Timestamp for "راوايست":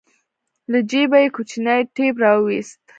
2.25-2.79